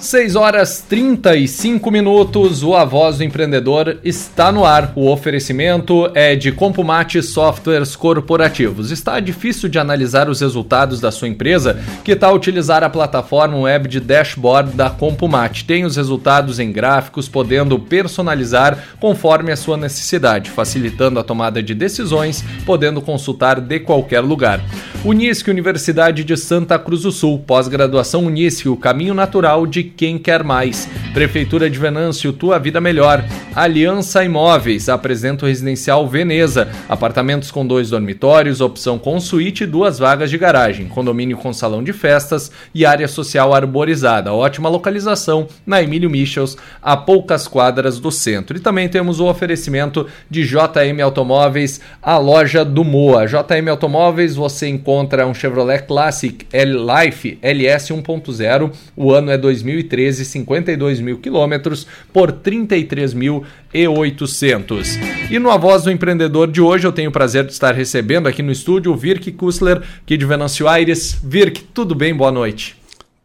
6 0.00 0.34
horas 0.34 0.82
35 0.88 1.90
minutos, 1.90 2.62
o 2.62 2.74
A 2.74 2.86
Voz 2.86 3.18
do 3.18 3.24
Empreendedor 3.24 3.98
está 4.02 4.50
no 4.50 4.64
ar. 4.64 4.94
O 4.96 5.10
oferecimento 5.10 6.10
é 6.14 6.34
de 6.34 6.50
Compumate 6.50 7.22
Softwares 7.22 7.94
Corporativos. 7.96 8.90
Está 8.90 9.20
difícil 9.20 9.68
de 9.68 9.78
analisar 9.78 10.30
os 10.30 10.40
resultados 10.40 11.00
da 11.00 11.12
sua 11.12 11.28
empresa? 11.28 11.78
Que 12.02 12.16
tal 12.16 12.34
utilizar 12.34 12.82
a 12.82 12.88
plataforma 12.88 13.58
web 13.58 13.88
de 13.88 14.00
dashboard 14.00 14.72
da 14.72 14.88
Compumate? 14.88 15.66
Tem 15.66 15.84
os 15.84 15.96
resultados 15.96 16.58
em 16.58 16.72
gráficos, 16.72 17.28
podendo 17.28 17.78
personalizar 17.78 18.78
conforme 18.98 19.52
a 19.52 19.56
sua 19.56 19.76
necessidade, 19.76 20.48
facilitando 20.48 21.20
a 21.20 21.24
tomada 21.24 21.62
de 21.62 21.74
decisões, 21.74 22.42
podendo 22.64 23.02
consultar 23.02 23.60
de 23.60 23.78
qualquer 23.78 24.20
lugar. 24.20 24.64
Unisque, 25.04 25.50
Universidade 25.50 26.24
de 26.24 26.36
Santa 26.38 26.78
Cruz 26.78 27.02
do 27.02 27.12
Sul, 27.12 27.38
pós-graduação 27.46 28.24
Unisque, 28.24 28.68
o 28.68 28.76
caminho 28.76 29.12
natural 29.12 29.66
de 29.66 29.89
quem 29.96 30.18
quer 30.18 30.44
mais. 30.44 30.88
Prefeitura 31.12 31.68
de 31.68 31.78
Venâncio, 31.78 32.32
tua 32.32 32.58
vida 32.58 32.80
melhor. 32.80 33.24
Aliança 33.54 34.24
Imóveis 34.24 34.88
apresenta 34.88 35.44
o 35.44 35.48
residencial 35.48 36.06
Veneza. 36.08 36.68
Apartamentos 36.88 37.50
com 37.50 37.66
dois 37.66 37.90
dormitórios, 37.90 38.60
opção 38.60 38.98
com 38.98 39.18
suíte 39.20 39.64
e 39.64 39.66
duas 39.66 39.98
vagas 39.98 40.30
de 40.30 40.38
garagem. 40.38 40.86
Condomínio 40.86 41.36
com 41.36 41.52
salão 41.52 41.82
de 41.82 41.92
festas 41.92 42.50
e 42.74 42.86
área 42.86 43.08
social 43.08 43.52
arborizada. 43.52 44.32
Ótima 44.32 44.68
localização 44.68 45.48
na 45.66 45.82
Emílio 45.82 46.08
Michels, 46.08 46.56
a 46.80 46.96
poucas 46.96 47.48
quadras 47.48 47.98
do 47.98 48.10
centro. 48.10 48.56
E 48.56 48.60
também 48.60 48.88
temos 48.88 49.20
o 49.20 49.26
oferecimento 49.26 50.06
de 50.30 50.46
JM 50.46 51.00
Automóveis, 51.02 51.80
a 52.02 52.16
loja 52.18 52.64
do 52.64 52.84
Moa. 52.84 53.26
JM 53.26 53.68
Automóveis, 53.68 54.36
você 54.36 54.68
encontra 54.68 55.26
um 55.26 55.34
Chevrolet 55.34 55.82
Classic 55.82 56.46
L 56.52 56.76
Life 56.78 57.38
LS 57.42 57.92
1.0. 57.92 58.72
O 58.96 59.12
ano 59.12 59.30
é 59.30 59.38
2013, 59.82 60.24
52 60.24 61.00
mil 61.00 61.18
quilômetros 61.18 61.86
por 62.12 62.30
33.800. 62.32 65.30
E 65.30 65.38
no 65.38 65.50
A 65.50 65.56
Voz 65.56 65.84
do 65.84 65.90
Empreendedor 65.90 66.50
de 66.50 66.60
hoje 66.60 66.86
eu 66.86 66.92
tenho 66.92 67.08
o 67.10 67.12
prazer 67.12 67.44
de 67.44 67.52
estar 67.52 67.74
recebendo 67.74 68.26
aqui 68.26 68.42
no 68.42 68.52
estúdio 68.52 68.92
o 68.92 68.96
Virk 68.96 69.30
Kussler, 69.32 69.82
aqui 70.02 70.16
de 70.16 70.24
Venâncio 70.24 70.66
Aires. 70.68 71.20
Virk, 71.24 71.62
tudo 71.74 71.94
bem? 71.94 72.14
Boa 72.14 72.32
noite. 72.32 72.79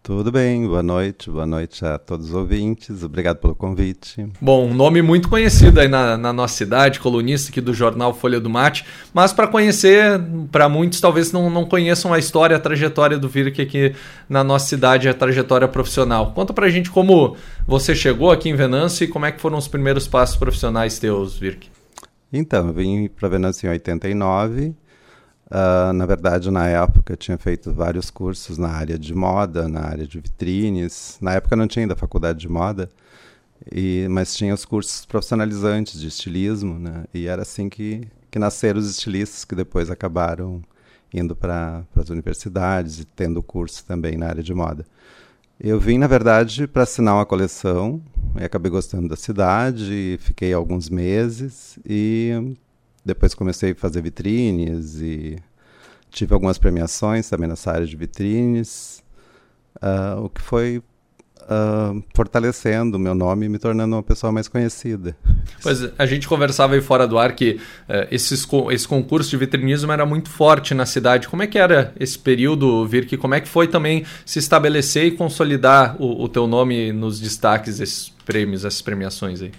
Tudo 0.06 0.31
bem, 0.31 0.67
boa 0.67 0.84
noite, 0.84 1.31
boa 1.31 1.48
noite 1.48 1.84
a 1.84 1.98
todos 1.98 2.28
os 2.28 2.36
ouvintes, 2.36 3.02
obrigado 3.02 3.38
pelo 3.38 3.56
convite. 3.56 4.23
Bom, 4.39 4.67
um 4.67 4.73
nome 4.75 5.02
muito 5.02 5.28
conhecido 5.28 5.80
aí 5.80 5.88
na, 5.88 6.16
na 6.16 6.31
nossa 6.31 6.56
cidade, 6.56 7.00
colunista 7.00 7.50
aqui 7.50 7.59
do 7.59 7.73
jornal 7.73 8.14
Folha 8.14 8.39
do 8.39 8.48
Mate, 8.48 8.86
mas 9.11 9.33
para 9.33 9.48
conhecer, 9.48 10.22
para 10.52 10.70
muitos 10.70 11.02
talvez 11.02 11.31
não, 11.31 11.50
não 11.50 11.66
conheçam 11.66 12.14
a 12.14 12.20
história, 12.20 12.56
a 12.56 12.59
trajetória 12.59 13.17
do 13.17 13.28
Virk 13.28 13.59
aqui 13.59 13.95
na 14.30 14.44
nossa 14.44 14.67
cidade, 14.67 15.09
a 15.09 15.14
trajetória 15.16 15.67
profissional. 15.67 16.33
Conta 16.33 16.53
pra 16.53 16.70
gente 16.70 16.92
como 16.92 17.36
você 17.66 17.95
chegou 17.95 18.30
aqui 18.30 18.48
em 18.48 18.56
Venâncio 18.56 19.06
e 19.06 19.08
como 19.08 19.26
é 19.26 19.31
que 19.31 19.42
foram 19.42 19.58
os 19.58 19.67
primeiros 19.67 20.08
passos 20.08 20.36
profissionais 20.36 21.00
teus, 21.00 21.36
Virk. 21.36 21.67
Então, 22.31 22.67
eu 22.67 22.73
vim 22.73 23.08
para 23.08 23.28
Venâncio 23.28 23.66
em 23.66 23.72
89, 23.72 24.76
Uh, 25.48 25.94
na 25.94 26.06
verdade, 26.06 26.50
na 26.50 26.68
época, 26.68 27.14
eu 27.14 27.18
tinha 27.18 27.38
feito 27.38 27.72
vários 27.72 28.10
cursos 28.10 28.58
na 28.58 28.70
área 28.70 28.98
de 28.98 29.14
moda, 29.14 29.68
na 29.68 29.82
área 29.82 30.08
de 30.08 30.20
vitrines. 30.20 31.18
Na 31.22 31.34
época 31.34 31.56
não 31.56 31.68
tinha 31.68 31.84
ainda 31.84 31.96
faculdade 31.96 32.40
de 32.40 32.50
moda, 32.50 32.90
e, 33.72 34.08
mas 34.10 34.36
tinha 34.36 34.54
os 34.54 34.66
cursos 34.66 35.06
profissionalizantes 35.06 36.00
de 36.00 36.08
estilismo, 36.08 36.80
né? 36.80 37.06
E 37.14 37.28
era 37.28 37.44
assim 37.44 37.70
que, 37.70 38.08
que 38.32 38.40
nasceram 38.40 38.80
os 38.80 38.90
estilistas 38.90 39.46
que 39.46 39.56
depois 39.56 39.90
acabaram 39.90 40.62
indo 41.14 41.36
para 41.36 41.84
as 41.96 42.10
universidades 42.10 43.00
e 43.00 43.06
tendo 43.06 43.42
curso 43.42 43.86
também 43.86 44.18
na 44.18 44.28
área 44.28 44.44
de 44.44 44.54
moda. 44.54 44.86
Eu 45.60 45.80
vim, 45.80 45.98
na 45.98 46.08
verdade, 46.08 46.67
para 46.67 46.84
assinar 46.84 47.16
uma 47.16 47.26
coleção 47.26 48.02
e 48.39 48.44
acabei 48.44 48.70
gostando 48.70 49.08
da 49.08 49.16
cidade, 49.16 50.17
fiquei 50.20 50.52
alguns 50.54 50.89
meses 50.89 51.80
e 51.86 52.58
depois 53.05 53.36
comecei 53.36 53.71
a 53.71 53.76
fazer 53.76 54.02
vitrines 54.02 54.99
e 54.99 55.38
tive 56.10 56.33
algumas 56.33 56.58
premiações 56.58 57.30
também 57.30 57.48
nessa 57.48 57.71
área 57.71 57.86
de 57.86 57.95
vitrines, 57.95 59.04
uh, 59.77 60.23
o 60.23 60.30
que 60.30 60.42
foi 60.42 60.82
uh, 61.42 62.04
fortalecendo 62.16 62.98
o 62.98 62.99
meu 62.99 63.14
nome 63.14 63.45
e 63.45 63.49
me 63.49 63.60
tornando 63.60 63.95
uma 63.95 64.04
pessoa 64.04 64.32
mais 64.32 64.48
conhecida. 64.48 65.16
Pois 65.61 65.88
a 65.98 66.05
gente 66.05 66.27
conversava 66.27 66.73
aí 66.73 66.82
fora 66.82 67.08
do 67.08 67.17
ar 67.17 67.36
que 67.36 67.60
uh, 67.88 68.08
esses, 68.10 68.48
esse 68.71 68.88
concurso 68.88 69.30
de 69.30 69.37
vitrinismo 69.37 69.92
era 69.92 70.05
muito 70.05 70.30
forte 70.30 70.73
na 70.73 70.86
cidade. 70.86 71.27
Como 71.27 71.43
é 71.43 71.48
que 71.48 71.58
era 71.58 71.93
esse 71.99 72.17
período, 72.17 72.86
Virk? 72.87 73.17
Como 73.17 73.36
é 73.36 73.42
que 73.42 73.48
foi 73.48 73.67
também 73.67 74.04
se 74.26 74.39
estabelecer 74.39 75.05
e 75.05 75.11
consolidar 75.11 75.95
o, 76.02 76.23
o 76.23 76.30
teu 76.30 76.48
nome 76.48 76.92
nos 76.92 77.20
destaques 77.20 77.77
desses 77.77 78.10
prêmios, 78.26 78.66
essas 78.66 78.82
premiações 78.82 79.42
aí? 79.42 79.52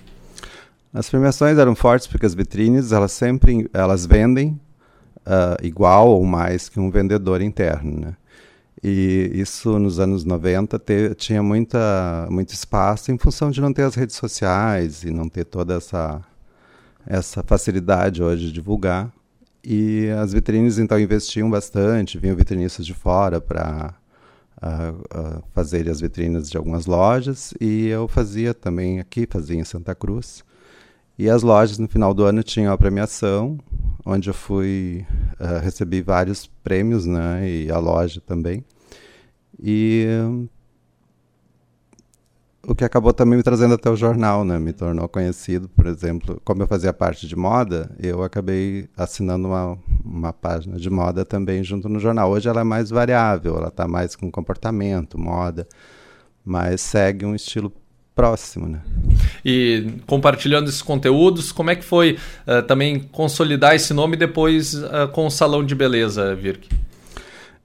As 0.96 1.10
premiações 1.10 1.58
eram 1.58 1.74
fortes 1.74 2.06
porque 2.06 2.24
as 2.24 2.34
vitrines 2.34 2.90
elas 2.90 3.12
sempre 3.12 3.68
elas 3.70 4.06
vendem 4.06 4.58
uh, 5.26 5.62
igual 5.62 6.08
ou 6.08 6.24
mais 6.24 6.70
que 6.70 6.80
um 6.80 6.90
vendedor 6.90 7.42
interno, 7.42 8.00
né? 8.00 8.16
E 8.82 9.30
isso 9.34 9.78
nos 9.78 10.00
anos 10.00 10.24
90 10.24 10.78
te, 10.78 11.14
tinha 11.14 11.42
muita, 11.42 12.26
muito 12.30 12.54
espaço 12.54 13.12
em 13.12 13.18
função 13.18 13.50
de 13.50 13.60
não 13.60 13.74
ter 13.74 13.82
as 13.82 13.94
redes 13.94 14.16
sociais 14.16 15.04
e 15.04 15.10
não 15.10 15.28
ter 15.28 15.44
toda 15.44 15.74
essa, 15.74 16.22
essa 17.06 17.42
facilidade 17.42 18.22
hoje 18.22 18.46
de 18.46 18.52
divulgar. 18.52 19.12
E 19.62 20.08
as 20.18 20.32
vitrines 20.32 20.78
então 20.78 20.98
investiam 20.98 21.50
bastante, 21.50 22.18
vinham 22.18 22.36
vitrinistas 22.36 22.86
de 22.86 22.94
fora 22.94 23.38
para 23.38 23.92
uh, 24.62 25.18
uh, 25.18 25.42
fazer 25.52 25.90
as 25.90 26.00
vitrines 26.00 26.48
de 26.48 26.56
algumas 26.56 26.86
lojas 26.86 27.52
e 27.60 27.86
eu 27.86 28.08
fazia 28.08 28.54
também 28.54 28.98
aqui, 28.98 29.28
fazia 29.30 29.60
em 29.60 29.64
Santa 29.64 29.94
Cruz. 29.94 30.42
E 31.18 31.30
as 31.30 31.42
lojas 31.42 31.78
no 31.78 31.88
final 31.88 32.12
do 32.12 32.24
ano 32.24 32.42
tinham 32.42 32.72
a 32.72 32.78
premiação, 32.78 33.58
onde 34.04 34.28
eu 34.28 34.34
fui 34.34 35.06
uh, 35.40 35.60
recebi 35.62 36.02
vários 36.02 36.46
prêmios, 36.62 37.06
né? 37.06 37.48
E 37.48 37.70
a 37.70 37.78
loja 37.78 38.20
também. 38.20 38.64
E 39.58 40.06
o 42.68 42.74
que 42.74 42.84
acabou 42.84 43.12
também 43.12 43.36
me 43.36 43.42
trazendo 43.42 43.74
até 43.74 43.88
o 43.88 43.96
jornal, 43.96 44.44
né? 44.44 44.58
Me 44.58 44.72
tornou 44.72 45.08
conhecido, 45.08 45.68
por 45.68 45.86
exemplo, 45.86 46.40
como 46.44 46.62
eu 46.62 46.66
fazia 46.66 46.92
parte 46.92 47.26
de 47.26 47.36
moda, 47.36 47.90
eu 47.98 48.22
acabei 48.24 48.88
assinando 48.96 49.48
uma, 49.48 49.78
uma 50.04 50.32
página 50.32 50.76
de 50.76 50.90
moda 50.90 51.24
também 51.24 51.62
junto 51.62 51.88
no 51.88 52.00
jornal. 52.00 52.30
Hoje 52.30 52.48
ela 52.48 52.62
é 52.62 52.64
mais 52.64 52.90
variável, 52.90 53.56
ela 53.56 53.68
está 53.68 53.86
mais 53.86 54.16
com 54.16 54.30
comportamento, 54.30 55.18
moda, 55.18 55.66
mas 56.44 56.80
segue 56.80 57.24
um 57.24 57.34
estilo 57.36 57.72
próximo, 58.16 58.66
né? 58.66 58.80
E 59.44 60.00
compartilhando 60.06 60.68
esses 60.70 60.80
conteúdos, 60.80 61.52
como 61.52 61.70
é 61.70 61.76
que 61.76 61.84
foi 61.84 62.18
uh, 62.46 62.62
também 62.66 62.98
consolidar 62.98 63.74
esse 63.74 63.92
nome 63.92 64.16
depois 64.16 64.72
uh, 64.72 65.06
com 65.12 65.26
o 65.26 65.30
salão 65.30 65.62
de 65.62 65.74
beleza, 65.74 66.34
Virk? 66.34 66.68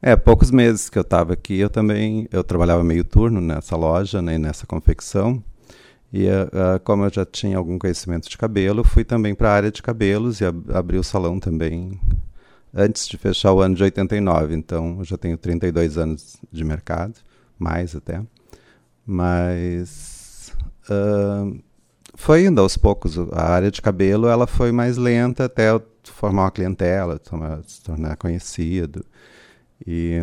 É, 0.01 0.15
poucos 0.15 0.51
meses 0.51 0.89
que 0.89 0.97
eu 0.97 1.03
estava 1.03 1.33
aqui, 1.33 1.57
eu 1.57 1.69
também 1.69 2.27
eu 2.31 2.43
trabalhava 2.43 2.83
meio 2.83 3.05
turno 3.05 3.39
nessa 3.39 3.77
loja, 3.77 4.21
né, 4.21 4.37
nessa 4.37 4.67
confecção. 4.67 5.41
E 6.11 6.27
uh, 6.27 6.79
como 6.83 7.05
eu 7.05 7.09
já 7.09 7.25
tinha 7.25 7.57
algum 7.57 7.79
conhecimento 7.79 8.29
de 8.29 8.37
cabelo, 8.37 8.83
fui 8.83 9.05
também 9.05 9.33
para 9.33 9.49
a 9.49 9.53
área 9.53 9.71
de 9.71 9.81
cabelos 9.81 10.41
e 10.41 10.45
ab 10.45 10.61
abri 10.73 10.97
o 10.97 11.03
salão 11.03 11.39
também 11.39 11.97
antes 12.73 13.07
de 13.07 13.17
fechar 13.17 13.53
o 13.53 13.61
ano 13.61 13.75
de 13.75 13.83
89. 13.83 14.53
Então, 14.53 14.97
eu 14.99 15.05
já 15.05 15.17
tenho 15.17 15.37
32 15.37 15.97
anos 15.97 16.35
de 16.51 16.65
mercado, 16.65 17.13
mais 17.57 17.95
até. 17.95 18.21
Mas 19.05 20.20
uh, 20.89 21.59
foi 22.15 22.45
indo 22.45 22.61
aos 22.61 22.77
poucos. 22.77 23.17
A 23.31 23.51
área 23.51 23.71
de 23.71 23.81
cabelo 23.81 24.27
ela 24.27 24.47
foi 24.47 24.71
mais 24.71 24.97
lenta 24.97 25.45
até 25.45 25.79
formar 26.03 26.43
uma 26.43 26.51
clientela, 26.51 27.19
se 27.65 27.81
tornar 27.83 28.15
conhecido 28.17 29.05
e 29.85 30.19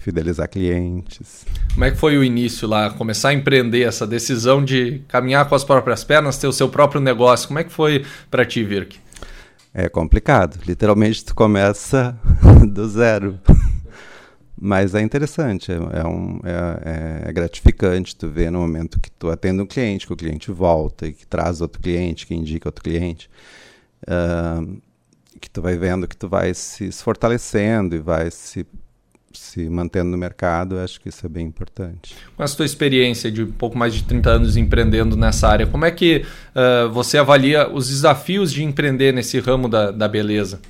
fidelizar 0.00 0.48
clientes. 0.48 1.46
Como 1.72 1.84
é 1.84 1.90
que 1.90 1.96
foi 1.96 2.18
o 2.18 2.24
início 2.24 2.66
lá? 2.66 2.90
Começar 2.90 3.30
a 3.30 3.34
empreender 3.34 3.82
essa 3.82 4.06
decisão 4.06 4.64
de 4.64 5.02
caminhar 5.08 5.48
com 5.48 5.54
as 5.54 5.64
próprias 5.64 6.02
pernas, 6.02 6.38
ter 6.38 6.48
o 6.48 6.52
seu 6.52 6.68
próprio 6.68 7.00
negócio. 7.00 7.46
Como 7.48 7.58
é 7.58 7.64
que 7.64 7.72
foi 7.72 8.04
para 8.30 8.44
ti, 8.44 8.64
Virk? 8.64 8.98
É 9.72 9.88
complicado. 9.88 10.58
Literalmente 10.66 11.24
tu 11.24 11.34
começa 11.34 12.18
do 12.66 12.88
zero. 12.88 13.38
Mas 14.58 14.94
é 14.94 15.02
interessante, 15.02 15.70
é, 15.70 15.74
é, 15.74 16.06
um, 16.06 16.40
é, 16.42 17.28
é, 17.28 17.32
gratificante 17.32 18.16
tu 18.16 18.28
ver 18.28 18.50
no 18.50 18.58
momento 18.60 18.98
que 18.98 19.10
tu 19.10 19.28
atende 19.28 19.60
um 19.60 19.66
cliente, 19.66 20.06
que 20.06 20.12
o 20.12 20.16
cliente 20.16 20.50
volta 20.50 21.06
e 21.06 21.12
que 21.12 21.26
traz 21.26 21.60
outro 21.60 21.80
cliente, 21.80 22.26
que 22.26 22.34
indica 22.34 22.68
outro 22.68 22.82
cliente, 22.82 23.28
uh, 24.08 24.80
que 25.38 25.50
tu 25.50 25.60
vai 25.60 25.76
vendo 25.76 26.08
que 26.08 26.16
tu 26.16 26.26
vai 26.26 26.54
se, 26.54 26.90
se 26.90 27.02
fortalecendo 27.02 27.94
e 27.94 27.98
vai 27.98 28.30
se, 28.30 28.66
se 29.30 29.68
mantendo 29.68 30.10
no 30.10 30.16
mercado, 30.16 30.78
acho 30.78 30.98
que 31.02 31.10
isso 31.10 31.26
é 31.26 31.28
bem 31.28 31.46
importante. 31.46 32.16
Com 32.34 32.42
a 32.42 32.46
tua 32.46 32.64
experiência 32.64 33.30
de 33.30 33.42
um 33.42 33.52
pouco 33.52 33.76
mais 33.76 33.94
de 33.94 34.04
30 34.04 34.30
anos 34.30 34.56
empreendendo 34.56 35.18
nessa 35.18 35.48
área, 35.48 35.66
como 35.66 35.84
é 35.84 35.90
que 35.90 36.24
uh, 36.54 36.90
você 36.90 37.18
avalia 37.18 37.68
os 37.68 37.88
desafios 37.88 38.50
de 38.50 38.64
empreender 38.64 39.12
nesse 39.12 39.38
ramo 39.38 39.68
da, 39.68 39.90
da 39.90 40.08
beleza? 40.08 40.60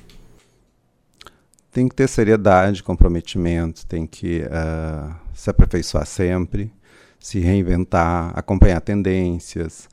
Tem 1.77 1.87
que 1.87 1.93
ter 1.93 2.09
seriedade, 2.09 2.81
comprometimento, 2.81 3.85
tem 3.85 4.07
que 4.07 4.41
uh, 4.41 5.15
se 5.31 5.47
aperfeiçoar 5.47 6.07
sempre, 6.07 6.73
se 7.19 7.37
reinventar, 7.37 8.31
acompanhar 8.35 8.81
tendências. 8.81 9.87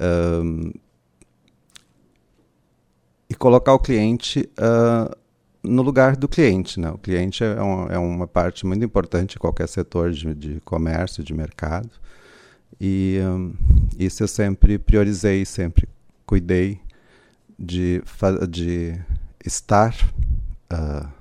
Um, 0.00 0.72
e 3.28 3.34
colocar 3.34 3.74
o 3.74 3.78
cliente 3.78 4.48
uh, 4.58 5.14
no 5.62 5.82
lugar 5.82 6.16
do 6.16 6.26
cliente. 6.26 6.80
Né? 6.80 6.90
O 6.90 6.96
cliente 6.96 7.44
é, 7.44 7.62
um, 7.62 7.86
é, 7.88 7.98
uma 7.98 8.26
parte 8.26 8.64
muito 8.64 8.82
importante 8.82 9.36
em 9.36 9.38
qualquer 9.38 9.68
setor 9.68 10.12
de, 10.12 10.34
de 10.34 10.60
comércio, 10.62 11.22
de 11.22 11.34
mercado. 11.34 11.90
E 12.80 13.18
um, 13.20 13.52
isso 13.98 14.22
eu 14.22 14.28
sempre 14.28 14.78
priorizei, 14.78 15.44
sempre 15.44 15.86
cuidei 16.24 16.80
de, 17.58 18.02
de 18.48 18.98
estar. 19.44 19.94
Uh, 20.72 21.17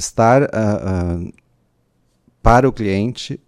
estar 0.00 0.42
uh, 0.42 0.46
uh, 0.46 1.32
para 2.42 2.68
o 2.68 2.72
cliente 2.72 3.40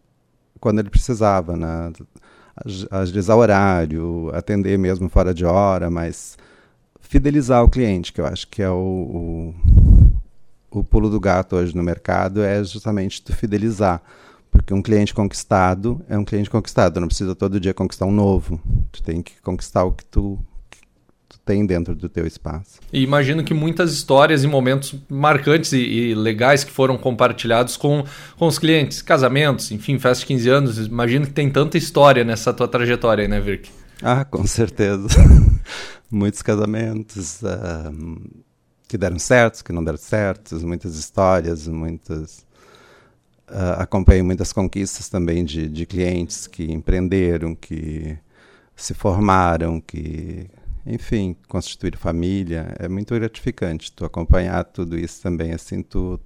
quando 0.60 0.78
ele 0.78 0.90
precisava, 0.90 1.56
né? 1.56 1.92
agilizar 2.90 3.36
horário, 3.36 4.30
atender 4.34 4.78
mesmo 4.78 5.08
fora 5.08 5.34
de 5.34 5.44
hora, 5.44 5.90
mas 5.90 6.36
fidelizar 7.00 7.64
o 7.64 7.68
cliente, 7.68 8.12
que 8.12 8.20
eu 8.20 8.26
acho 8.26 8.46
que 8.46 8.62
é 8.62 8.70
o, 8.70 9.54
o, 10.70 10.78
o 10.78 10.84
pulo 10.84 11.10
do 11.10 11.18
gato 11.18 11.56
hoje 11.56 11.74
no 11.74 11.82
mercado, 11.82 12.42
é 12.42 12.62
justamente 12.62 13.22
tu 13.22 13.34
fidelizar. 13.34 14.02
Porque 14.50 14.74
um 14.74 14.82
cliente 14.82 15.14
conquistado 15.14 16.00
é 16.08 16.16
um 16.16 16.24
cliente 16.24 16.50
conquistado, 16.50 17.00
não 17.00 17.08
precisa 17.08 17.34
todo 17.34 17.58
dia 17.58 17.72
conquistar 17.72 18.04
um 18.04 18.12
novo. 18.12 18.60
Tu 18.92 19.02
tem 19.02 19.22
que 19.22 19.40
conquistar 19.40 19.84
o 19.84 19.92
que 19.92 20.04
tu 20.04 20.38
tem 21.44 21.66
dentro 21.66 21.94
do 21.94 22.08
teu 22.08 22.26
espaço. 22.26 22.80
E 22.92 23.02
imagino 23.02 23.42
que 23.42 23.52
muitas 23.52 23.92
histórias 23.92 24.44
e 24.44 24.46
momentos 24.46 24.94
marcantes 25.08 25.72
e, 25.72 25.78
e, 25.78 26.14
legais 26.14 26.62
que 26.62 26.70
foram 26.70 26.96
compartilhados 26.96 27.76
com, 27.76 28.04
com 28.36 28.46
os 28.46 28.58
clientes, 28.58 29.02
casamentos, 29.02 29.70
enfim, 29.72 29.98
festa 29.98 30.20
de 30.20 30.26
15 30.26 30.48
anos, 30.48 30.78
imagino 30.78 31.26
que 31.26 31.32
tem 31.32 31.50
tanta 31.50 31.76
história 31.76 32.24
nessa 32.24 32.52
tua 32.52 32.68
trajetória, 32.68 33.26
né, 33.26 33.40
Virk? 33.40 33.70
Ah, 34.00 34.24
com 34.24 34.46
certeza. 34.46 35.08
Muitos 36.10 36.42
casamentos 36.42 37.40
uh, 37.42 38.42
que 38.86 38.96
deram 38.98 39.18
certos, 39.18 39.62
que 39.62 39.72
não 39.72 39.82
deram 39.82 39.98
certos, 39.98 40.62
muitas 40.62 40.96
histórias, 40.96 41.66
muitas... 41.66 42.46
Uh, 43.48 43.78
acompanhei 43.78 44.22
muitas 44.22 44.52
conquistas 44.52 45.08
também 45.08 45.44
de, 45.44 45.68
de 45.68 45.84
clientes 45.84 46.46
que 46.46 46.70
empreenderam, 46.70 47.54
que 47.54 48.16
se 48.74 48.94
formaram, 48.94 49.80
que 49.80 50.46
enfim, 50.86 51.36
constituir 51.48 51.96
família, 51.96 52.74
é 52.78 52.88
muito 52.88 53.14
gratificante 53.14 53.92
tu 53.92 54.04
acompanhar 54.04 54.64
tudo 54.64 54.98
isso 54.98 55.22
também, 55.22 55.52
assim, 55.52 55.82
tu, 55.82 56.18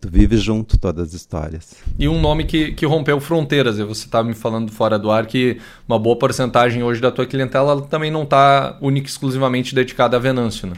tu 0.00 0.10
vive 0.10 0.36
junto 0.36 0.76
todas 0.78 1.08
as 1.08 1.14
histórias. 1.14 1.76
E 1.98 2.08
um 2.08 2.20
nome 2.20 2.44
que, 2.44 2.72
que 2.72 2.84
rompeu 2.84 3.20
fronteiras, 3.20 3.78
você 3.78 4.06
estava 4.06 4.26
me 4.26 4.34
falando 4.34 4.72
fora 4.72 4.98
do 4.98 5.10
ar 5.10 5.26
que 5.26 5.60
uma 5.88 5.98
boa 5.98 6.18
porcentagem 6.18 6.82
hoje 6.82 7.00
da 7.00 7.12
tua 7.12 7.26
clientela 7.26 7.80
também 7.82 8.10
não 8.10 8.24
está 8.24 8.76
única 8.80 9.06
e 9.06 9.10
exclusivamente 9.10 9.74
dedicada 9.74 10.16
a 10.16 10.20
Venâncio, 10.20 10.68
né? 10.68 10.74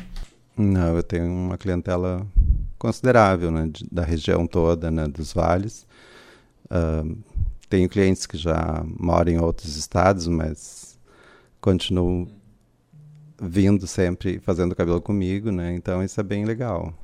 Não, 0.56 0.96
eu 0.96 1.02
tenho 1.02 1.26
uma 1.26 1.56
clientela 1.56 2.26
considerável, 2.78 3.50
né, 3.50 3.70
da 3.90 4.02
região 4.02 4.46
toda, 4.46 4.90
né, 4.90 5.08
dos 5.08 5.32
vales. 5.32 5.86
Uh, 6.66 7.16
tenho 7.70 7.88
clientes 7.88 8.26
que 8.26 8.36
já 8.36 8.84
moram 8.98 9.32
em 9.32 9.38
outros 9.38 9.76
estados, 9.76 10.28
mas 10.28 10.98
continuo 11.58 12.28
vindo 13.42 13.86
sempre 13.86 14.38
fazendo 14.38 14.74
cabelo 14.74 15.00
comigo, 15.00 15.50
né? 15.50 15.74
Então 15.74 16.02
isso 16.02 16.20
é 16.20 16.22
bem 16.22 16.44
legal. 16.44 16.94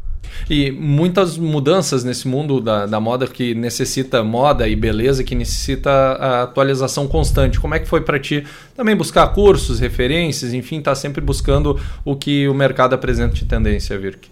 E 0.49 0.71
muitas 0.71 1.39
mudanças 1.39 2.05
nesse 2.05 2.27
mundo 2.29 2.61
da, 2.61 2.87
da 2.87 3.01
moda 3.01 3.27
que 3.27 3.55
necessita 3.55 4.23
moda 4.23 4.69
e 4.69 4.77
beleza, 4.77 5.25
que 5.25 5.35
necessita 5.35 5.91
a 5.91 6.43
atualização 6.43 7.07
constante. 7.07 7.59
Como 7.61 7.75
é 7.75 7.79
que 7.79 7.89
foi 7.89 8.01
para 8.01 8.19
ti 8.19 8.45
também 8.77 8.97
buscar 8.97 9.27
cursos, 9.29 9.81
referências, 9.81 10.53
enfim, 10.53 10.81
tá 10.81 10.95
sempre 10.95 11.21
buscando 11.21 11.79
o 12.05 12.17
que 12.17 12.49
o 12.49 12.55
mercado 12.55 12.95
apresenta 12.95 13.35
de 13.35 13.45
tendência, 13.45 13.99
Virk? 13.99 14.29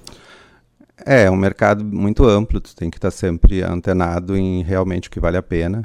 É, 1.04 1.24
é 1.24 1.30
um 1.30 1.36
mercado 1.36 1.84
muito 1.84 2.24
amplo, 2.26 2.60
tu 2.60 2.74
tem 2.74 2.90
que 2.90 2.98
estar 2.98 3.10
tá 3.10 3.16
sempre 3.16 3.62
antenado 3.62 4.36
em 4.36 4.62
realmente 4.62 5.08
o 5.08 5.10
que 5.10 5.20
vale 5.20 5.36
a 5.36 5.42
pena, 5.42 5.84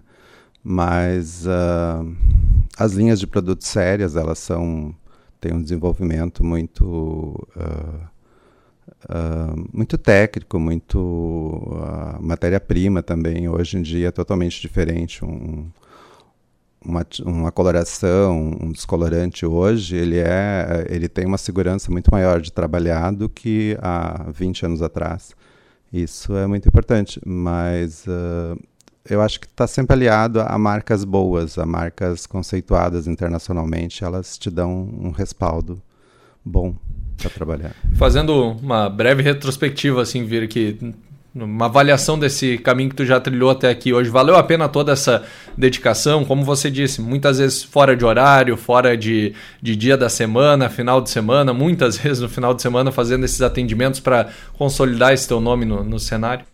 mas 0.64 1.46
uh, 1.46 2.16
as 2.78 2.94
linhas 2.94 3.20
de 3.20 3.28
produtos 3.28 3.68
sérias, 3.68 4.16
elas 4.16 4.40
são 4.40 4.96
tem 5.42 5.54
um 5.54 5.62
desenvolvimento 5.62 6.44
muito 6.44 7.36
uh, 7.58 8.08
uh, 9.10 9.70
muito 9.74 9.98
técnico, 9.98 10.60
muito 10.60 11.00
uh, 11.00 12.22
matéria-prima 12.22 13.02
também. 13.02 13.50
Hoje 13.50 13.78
em 13.78 13.82
dia 13.82 14.10
é 14.10 14.12
totalmente 14.12 14.62
diferente. 14.62 15.26
Um, 15.26 15.70
uma, 16.84 17.06
uma 17.26 17.52
coloração, 17.52 18.58
um 18.60 18.72
descolorante 18.72 19.46
hoje, 19.46 19.96
ele 19.96 20.18
é, 20.18 20.86
ele 20.90 21.08
tem 21.08 21.26
uma 21.26 21.38
segurança 21.38 21.92
muito 21.92 22.10
maior 22.12 22.42
de 22.42 22.52
trabalhar 22.52 23.12
do 23.12 23.30
que 23.30 23.78
há 23.82 24.26
20 24.32 24.66
anos 24.66 24.82
atrás. 24.82 25.36
Isso 25.92 26.36
é 26.36 26.48
muito 26.48 26.68
importante, 26.68 27.20
mas 27.26 28.06
uh, 28.08 28.60
eu 29.10 29.22
acho 29.22 29.40
que 29.40 29.48
está 29.48 29.66
sempre 29.68 29.96
aliado 29.96 30.42
a 30.42 30.58
marcas 30.58 31.04
boas, 31.04 31.58
a 31.58 31.66
marcas 31.66 32.26
conceituadas 32.26 33.08
internacionalmente, 33.08 34.04
elas 34.04 34.38
te 34.38 34.50
dão 34.50 34.72
um 34.72 35.12
respaldo 35.12 35.82
bom 36.44 36.76
para 37.18 37.30
trabalhar. 37.30 37.76
Fazendo 37.96 38.58
uma 38.62 38.90
breve 38.90 39.22
retrospectiva, 39.22 40.02
assim, 40.02 40.26
vir 40.26 40.48
que 40.48 40.78
uma 41.34 41.66
avaliação 41.66 42.20
desse 42.20 42.58
caminho 42.58 42.90
que 42.90 42.96
tu 42.96 43.06
já 43.06 43.20
trilhou 43.20 43.50
até 43.50 43.70
aqui 43.70 43.94
hoje. 43.94 44.10
Valeu 44.10 44.36
a 44.36 44.44
pena 44.44 44.68
toda 44.68 44.92
essa 44.92 45.24
dedicação? 45.58 46.26
Como 46.26 46.44
você 46.44 46.70
disse, 46.70 47.02
muitas 47.02 47.38
vezes 47.38 47.64
fora 47.64 47.96
de 47.96 48.04
horário, 48.04 48.58
fora 48.58 48.98
de, 48.98 49.34
de 49.62 49.76
dia 49.76 49.96
da 49.96 50.10
semana, 50.10 50.70
final 50.70 51.02
de 51.02 51.10
semana, 51.10 51.54
muitas 51.54 51.96
vezes 51.98 52.20
no 52.20 52.28
final 52.28 52.54
de 52.54 52.62
semana 52.62 52.92
fazendo 52.92 53.24
esses 53.24 53.42
atendimentos 53.42 54.02
para 54.02 54.30
consolidar 54.54 55.14
esse 55.14 55.28
teu 55.28 55.40
nome 55.40 55.64
no, 55.64 55.84
no 55.84 56.00
cenário? 56.00 56.46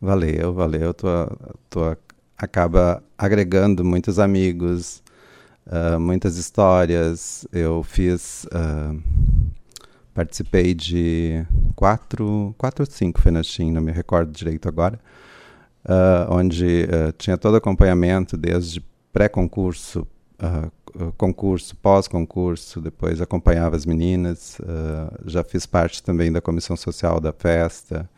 Valeu, 0.00 0.52
valeu. 0.52 0.92
Tu, 0.92 1.06
tu 1.70 1.96
acaba 2.36 3.02
agregando 3.16 3.84
muitos 3.84 4.18
amigos, 4.18 5.02
uh, 5.66 5.98
muitas 5.98 6.36
histórias. 6.36 7.46
Eu 7.52 7.82
fiz. 7.82 8.44
Uh, 8.46 9.00
participei 10.12 10.74
de 10.74 11.46
quatro, 11.74 12.54
quatro 12.56 12.82
ou 12.82 12.90
cinco 12.90 13.20
Fenachim, 13.20 13.70
não 13.70 13.82
me 13.82 13.92
recordo 13.92 14.32
direito 14.32 14.66
agora, 14.66 14.98
uh, 15.84 16.34
onde 16.34 16.88
tinha 17.18 17.36
todo 17.36 17.56
acompanhamento, 17.56 18.34
desde 18.34 18.82
pré-concurso, 19.12 20.06
concurso, 21.18 21.76
pós-concurso, 21.76 22.80
depois 22.80 23.20
acompanhava 23.20 23.76
as 23.76 23.84
meninas, 23.84 24.56
já 25.26 25.44
fiz 25.44 25.66
parte 25.66 26.02
também 26.02 26.32
da 26.32 26.40
comissão 26.40 26.78
social 26.78 27.20
da 27.20 27.32
festa. 27.32 28.08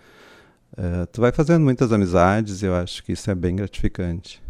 Uh, 0.77 1.07
tu 1.13 1.21
vai 1.21 1.33
fazendo 1.33 1.63
muitas 1.63 1.93
amizades 1.93 2.63
e 2.63 2.67
eu 2.67 2.75
acho 2.75 3.03
que 3.03 3.13
isso 3.13 3.31
é 3.31 3.35
bem 3.35 3.57
gratificante. 3.57 4.41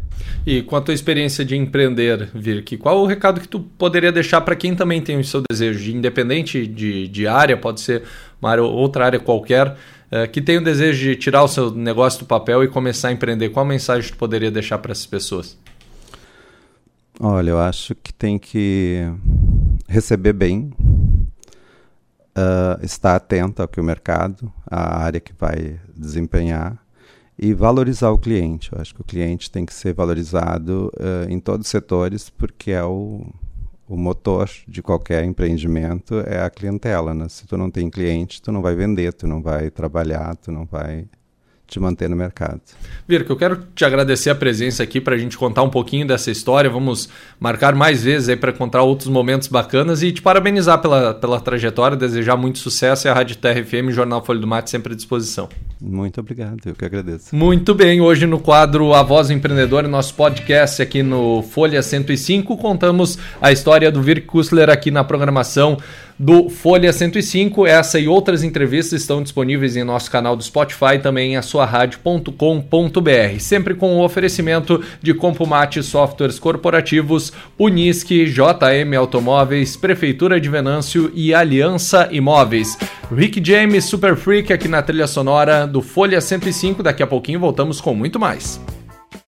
E 0.45 0.61
com 0.61 0.75
a 0.75 0.81
tua 0.81 0.93
experiência 0.93 1.45
de 1.45 1.55
empreender, 1.55 2.29
Virk, 2.33 2.77
qual 2.77 2.99
o 2.99 3.05
recado 3.05 3.39
que 3.39 3.47
tu 3.47 3.59
poderia 3.59 4.11
deixar 4.11 4.41
para 4.41 4.55
quem 4.55 4.75
também 4.75 5.01
tem 5.01 5.17
o 5.17 5.23
seu 5.23 5.41
desejo, 5.49 5.79
de 5.79 5.95
independente 5.95 6.67
de, 6.67 7.07
de 7.07 7.27
área, 7.27 7.55
pode 7.55 7.81
ser 7.81 8.03
uma 8.41 8.51
área, 8.51 8.63
outra 8.63 9.05
área 9.05 9.19
qualquer, 9.19 9.69
uh, 10.11 10.29
que 10.31 10.41
tem 10.41 10.57
o 10.57 10.63
desejo 10.63 11.01
de 11.01 11.15
tirar 11.15 11.43
o 11.43 11.47
seu 11.47 11.71
negócio 11.71 12.19
do 12.19 12.25
papel 12.25 12.63
e 12.63 12.67
começar 12.67 13.09
a 13.09 13.11
empreender? 13.11 13.49
Qual 13.49 13.65
mensagem 13.65 14.11
tu 14.11 14.17
poderia 14.17 14.51
deixar 14.51 14.77
para 14.77 14.91
essas 14.91 15.05
pessoas? 15.05 15.57
Olha, 17.19 17.49
eu 17.49 17.59
acho 17.59 17.95
que 17.95 18.13
tem 18.13 18.39
que 18.39 19.05
receber 19.87 20.33
bem 20.33 20.71
uh, 22.39 22.83
estar 22.85 23.15
atento 23.15 23.61
ao 23.61 23.67
que 23.67 23.79
o 23.79 23.83
mercado, 23.83 24.51
a 24.65 24.97
área 24.97 25.19
que 25.19 25.33
vai 25.37 25.79
desempenhar 25.95 26.77
e 27.37 27.53
valorizar 27.53 28.11
o 28.11 28.17
cliente. 28.17 28.71
Eu 28.71 28.81
acho 28.81 28.93
que 28.93 29.01
o 29.01 29.05
cliente 29.05 29.51
tem 29.51 29.65
que 29.65 29.73
ser 29.73 29.93
valorizado 29.93 30.91
uh, 30.95 31.29
em 31.29 31.39
todos 31.39 31.67
os 31.67 31.71
setores 31.71 32.29
porque 32.29 32.71
é 32.71 32.83
o, 32.83 33.25
o 33.87 33.97
motor 33.97 34.49
de 34.67 34.81
qualquer 34.81 35.23
empreendimento 35.23 36.19
é 36.25 36.41
a 36.41 36.49
clientela. 36.49 37.13
Né? 37.13 37.27
Se 37.29 37.45
tu 37.45 37.57
não 37.57 37.69
tem 37.69 37.89
cliente, 37.89 38.41
tu 38.41 38.51
não 38.51 38.61
vai 38.61 38.75
vender, 38.75 39.13
tu 39.13 39.27
não 39.27 39.41
vai 39.41 39.69
trabalhar, 39.69 40.35
tu 40.35 40.51
não 40.51 40.65
vai 40.65 41.07
te 41.69 41.79
manter 41.79 42.09
no 42.09 42.15
mercado. 42.15 42.61
Virka, 43.07 43.31
eu 43.31 43.37
quero 43.37 43.63
te 43.75 43.85
agradecer 43.85 44.29
a 44.29 44.35
presença 44.35 44.81
aqui 44.83 44.99
para 44.99 45.15
a 45.15 45.17
gente 45.17 45.37
contar 45.37 45.63
um 45.63 45.69
pouquinho 45.69 46.07
dessa 46.07 46.31
história. 46.31 46.69
Vamos 46.69 47.09
marcar 47.39 47.75
mais 47.75 48.03
vezes 48.03 48.29
aí 48.29 48.35
para 48.35 48.51
contar 48.51 48.81
outros 48.81 49.09
momentos 49.09 49.47
bacanas 49.47 50.01
e 50.01 50.11
te 50.11 50.21
parabenizar 50.21 50.81
pela, 50.81 51.13
pela 51.13 51.39
trajetória, 51.39 51.95
desejar 51.95 52.35
muito 52.35 52.59
sucesso 52.59 53.07
e 53.07 53.09
a 53.09 53.13
Rádio 53.13 53.37
Terra 53.37 53.63
FM 53.63 53.89
e 53.89 53.91
Jornal 53.91 54.25
Folha 54.25 54.39
do 54.39 54.47
Mate 54.47 54.69
sempre 54.69 54.93
à 54.93 54.95
disposição. 54.95 55.47
Muito 55.81 56.19
obrigado, 56.19 56.59
eu 56.65 56.75
que 56.75 56.83
agradeço. 56.83 57.33
Muito 57.33 57.73
bem, 57.73 58.01
hoje 58.01 58.25
no 58.25 58.37
quadro 58.37 58.93
A 58.93 59.01
Voz 59.01 59.29
Empreendedora, 59.29 59.87
nosso 59.87 60.13
podcast 60.13 60.81
aqui 60.81 61.01
no 61.01 61.41
Folha 61.41 61.81
105, 61.81 62.57
contamos 62.57 63.17
a 63.41 63.49
história 63.51 63.89
do 63.89 64.01
Virk 64.01 64.27
Kussler 64.27 64.69
aqui 64.69 64.91
na 64.91 65.05
programação 65.05 65.77
do 66.19 66.49
Folha 66.49 66.91
105. 66.91 67.65
Essa 67.65 67.97
e 67.97 68.09
outras 68.09 68.43
entrevistas 68.43 69.01
estão 69.01 69.23
disponíveis 69.23 69.77
em 69.77 69.85
nosso 69.85 70.11
canal 70.11 70.35
do 70.35 70.43
Spotify, 70.43 70.99
também 71.01 71.31
em 71.31 71.37
a 71.37 71.41
sua 71.41 71.65
rádio.com.br. 71.65 73.39
Sempre 73.39 73.73
com 73.73 73.95
o 73.95 74.03
oferecimento 74.03 74.83
de 75.01 75.13
Compumate 75.13 75.81
Softwares 75.81 76.37
Corporativos, 76.37 77.31
Unisque, 77.57 78.25
JM 78.25 78.97
Automóveis, 78.97 79.77
Prefeitura 79.77 80.41
de 80.41 80.49
Venâncio 80.49 81.09
e 81.15 81.33
Aliança 81.33 82.09
Imóveis. 82.11 82.77
Rick 83.11 83.43
James, 83.43 83.85
Super 83.85 84.15
Freak 84.15 84.53
aqui 84.53 84.67
na 84.67 84.83
trilha 84.83 85.07
sonora 85.07 85.65
do 85.65 85.81
Folha 85.81 86.21
105. 86.21 86.83
Daqui 86.83 87.01
a 87.01 87.07
pouquinho 87.07 87.39
voltamos 87.39 87.81
com 87.81 87.95
muito 87.95 88.19
mais. 88.19 88.61